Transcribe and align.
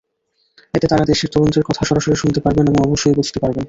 এতে 0.73 0.85
তাঁরা 0.87 1.05
দেশের 1.05 1.29
তরুণদের 1.33 1.63
কথা 1.63 1.81
সরাসরি 1.89 2.15
শুনতে 2.15 2.39
পারবেন 2.41 2.65
এবং 2.67 2.79
অবশ্যই 2.83 3.17
বুঝতে 3.19 3.37
পারবেন। 3.39 3.59